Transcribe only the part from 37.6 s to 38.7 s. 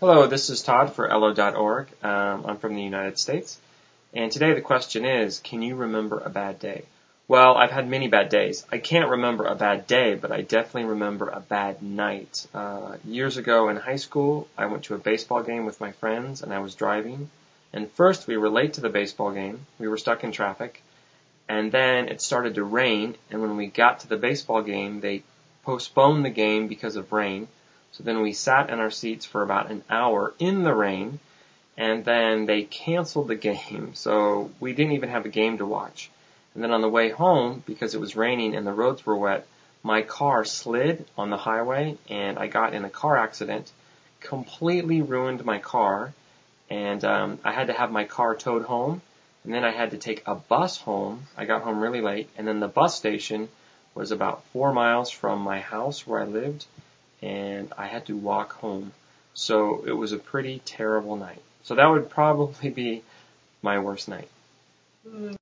because it was raining and